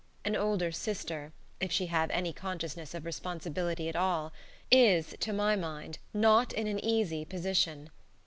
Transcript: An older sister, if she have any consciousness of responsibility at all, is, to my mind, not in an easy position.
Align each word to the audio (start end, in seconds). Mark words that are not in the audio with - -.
An 0.25 0.35
older 0.35 0.71
sister, 0.71 1.31
if 1.59 1.71
she 1.71 1.85
have 1.85 2.09
any 2.09 2.33
consciousness 2.33 2.95
of 2.95 3.05
responsibility 3.05 3.87
at 3.87 3.95
all, 3.95 4.33
is, 4.71 5.13
to 5.19 5.31
my 5.31 5.55
mind, 5.55 5.99
not 6.11 6.51
in 6.53 6.65
an 6.65 6.83
easy 6.83 7.23
position. 7.23 7.91